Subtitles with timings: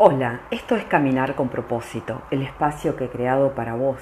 [0.00, 3.98] Hola, esto es Caminar con propósito, el espacio que he creado para vos,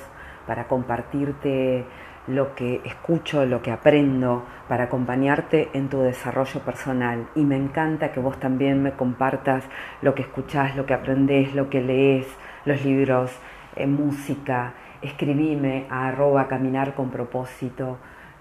[0.46, 1.87] para compartirte
[2.27, 7.27] lo que escucho, lo que aprendo, para acompañarte en tu desarrollo personal.
[7.35, 9.64] Y me encanta que vos también me compartas
[10.03, 12.27] lo que escuchás, lo que aprendés, lo que lees,
[12.67, 13.35] los libros,
[13.75, 14.75] eh, música.
[15.01, 17.97] Escribime a arroba caminar con propósito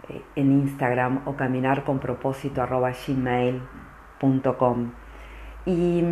[0.09, 4.91] eh, en Instagram o caminar con propósito arroba gmail.com.
[5.65, 6.03] Y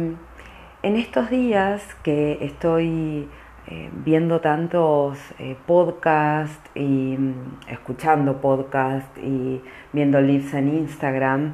[0.83, 3.29] en estos días que estoy
[3.67, 7.33] eh, viendo tantos eh, podcasts y mm,
[7.69, 9.61] escuchando podcasts y
[9.93, 11.53] viendo lives en Instagram,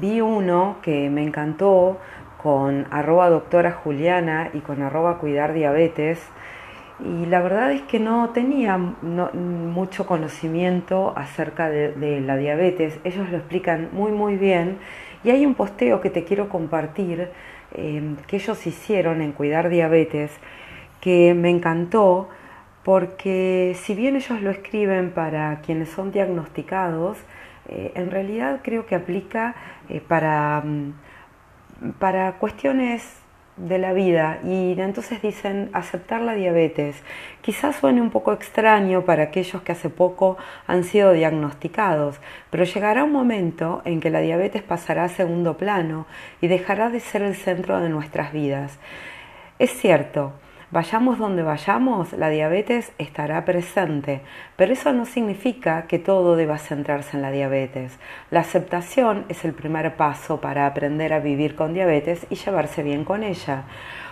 [0.00, 1.98] vi uno que me encantó
[2.42, 6.26] con arroba doctora Juliana y con arroba cuidar diabetes.
[7.00, 13.36] Y la verdad es que no tenía mucho conocimiento acerca de, la diabetes, ellos lo
[13.36, 14.78] explican muy muy bien.
[15.22, 17.30] Y hay un posteo que te quiero compartir
[17.74, 20.30] Em, que ellos hicieron en Cuidar Diabetes,
[21.00, 22.28] que me encantó
[22.82, 27.18] porque si bien ellos lo escriben para quienes son diagnosticados,
[27.68, 29.54] eh, en realidad creo que aplica
[29.90, 30.94] eh, para, mm,
[31.98, 33.04] para cuestiones
[33.58, 37.02] de la vida y entonces dicen aceptar la diabetes.
[37.40, 42.20] Quizás suene un poco extraño para aquellos que hace poco han sido diagnosticados,
[42.50, 46.06] pero llegará un momento en que la diabetes pasará a segundo plano
[46.40, 48.78] y dejará de ser el centro de nuestras vidas.
[49.58, 50.32] Es cierto,
[50.70, 54.20] Vayamos donde vayamos, la diabetes estará presente,
[54.56, 57.98] pero eso no significa que todo deba centrarse en la diabetes.
[58.30, 63.04] La aceptación es el primer paso para aprender a vivir con diabetes y llevarse bien
[63.04, 63.62] con ella.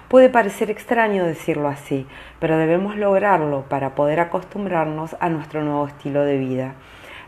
[0.08, 2.06] Puede parecer extraño decirlo así,
[2.40, 6.74] pero debemos lograrlo para poder acostumbrarnos a nuestro nuevo estilo de vida.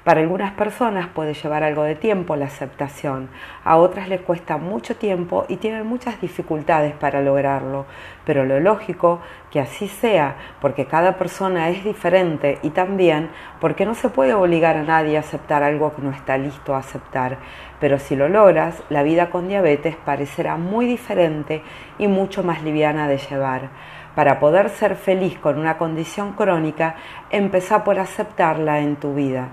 [0.08, 3.28] Para algunas personas puede llevar algo de tiempo la aceptación,
[3.62, 7.84] a otras les cuesta mucho tiempo y tienen muchas dificultades para lograrlo,
[8.24, 9.20] pero lo lógico
[9.50, 13.28] que así sea, porque cada persona es diferente y también
[13.60, 16.78] porque no se puede obligar a nadie a aceptar algo que no está listo a
[16.78, 17.36] aceptar,
[17.78, 21.62] pero si lo logras, la vida con diabetes parecerá muy diferente
[21.98, 23.68] y mucho más liviana de llevar.
[24.14, 26.94] Para poder ser feliz con una condición crónica,
[27.28, 29.50] empezá por aceptarla en tu vida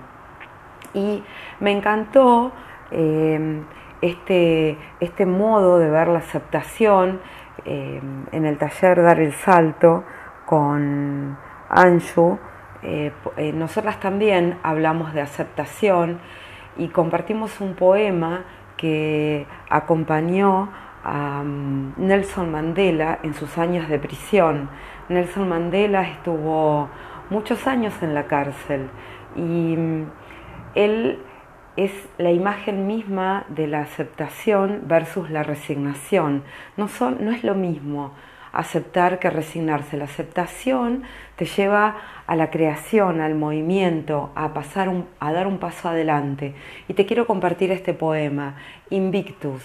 [0.96, 1.22] y
[1.60, 2.52] me encantó
[2.90, 3.62] eh,
[4.00, 7.20] este, este, modo de ver la aceptación
[7.64, 8.00] eh,
[8.32, 10.04] en el taller Dar el Salto
[10.46, 11.36] con
[11.68, 12.38] Anshu.
[12.82, 13.12] Eh,
[13.54, 16.18] nosotras también hablamos de aceptación
[16.78, 18.44] y compartimos un poema
[18.76, 20.70] que acompañó
[21.04, 24.70] a mm, Nelson Mandela en sus años de prisión.
[25.08, 26.88] Nelson Mandela estuvo
[27.28, 28.88] muchos años en la cárcel
[29.34, 30.06] y mm,
[30.76, 31.18] él
[31.76, 36.44] es la imagen misma de la aceptación versus la resignación.
[36.76, 38.12] No, son, no es lo mismo
[38.52, 39.96] aceptar que resignarse.
[39.96, 41.02] La aceptación
[41.36, 46.54] te lleva a la creación, al movimiento, a, pasar a dar un paso adelante.
[46.88, 48.56] Y te quiero compartir este poema,
[48.90, 49.62] Invictus.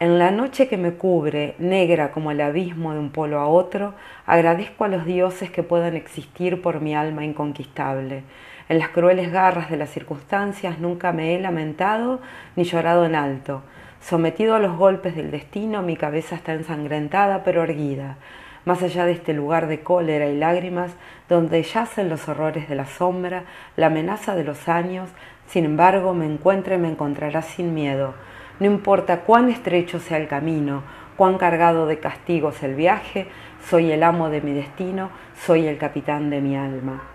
[0.00, 3.94] En la noche que me cubre, negra como el abismo de un polo a otro,
[4.26, 8.22] agradezco a los dioses que puedan existir por mi alma inconquistable.
[8.68, 12.20] En las crueles garras de las circunstancias nunca me he lamentado
[12.56, 13.62] ni llorado en alto.
[14.00, 18.16] Sometido a los golpes del destino, mi cabeza está ensangrentada pero erguida.
[18.64, 20.92] Más allá de este lugar de cólera y lágrimas,
[21.28, 23.44] donde yacen los horrores de la sombra,
[23.76, 25.10] la amenaza de los años,
[25.46, 28.14] sin embargo, me encuentre y me encontrará sin miedo.
[28.60, 30.82] No importa cuán estrecho sea el camino,
[31.18, 33.26] cuán cargado de castigos el viaje,
[33.68, 37.13] soy el amo de mi destino, soy el capitán de mi alma.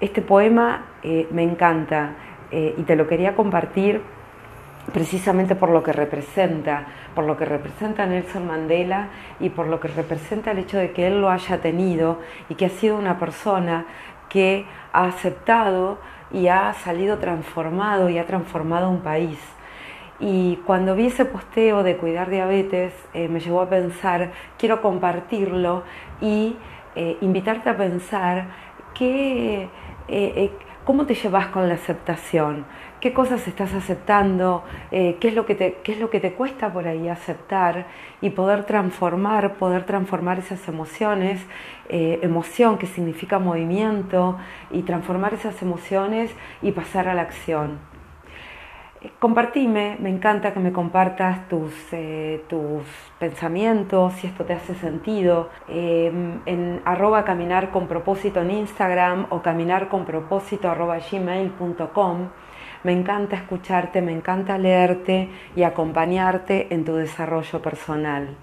[0.00, 2.14] Este poema eh, me encanta
[2.50, 4.00] eh, y te lo quería compartir
[4.94, 9.08] precisamente por lo que representa, por lo que representa Nelson Mandela
[9.40, 12.18] y por lo que representa el hecho de que él lo haya tenido
[12.48, 13.84] y que ha sido una persona
[14.30, 15.98] que ha aceptado
[16.32, 19.38] y ha salido transformado y ha transformado un país.
[20.18, 25.82] Y cuando vi ese posteo de cuidar diabetes, eh, me llevó a pensar, quiero compartirlo
[26.22, 26.56] y
[27.20, 28.46] invitarte a pensar
[28.94, 29.68] que
[30.10, 30.50] eh, eh,
[30.84, 32.66] ¿cómo te llevas con la aceptación?
[33.00, 34.64] ¿Qué cosas estás aceptando?
[34.90, 37.86] Eh, ¿qué, es lo que te, ¿Qué es lo que te cuesta por ahí aceptar?
[38.20, 41.46] Y poder transformar, poder transformar esas emociones,
[41.88, 44.36] emoción que significa movimiento,
[44.70, 46.30] y transformar esas emociones
[46.60, 47.89] y pasar a la acción.
[49.18, 52.82] Compartime, me encanta que me compartas tus, eh, tus
[53.18, 59.40] pensamientos, si esto te hace sentido, em, en arroba caminar con propósito en Instagram o
[59.40, 60.70] caminar con propósito
[61.10, 62.28] gmail.com.
[62.84, 68.36] Me encanta escucharte, me encanta leerte y acompañarte en tu desarrollo personal.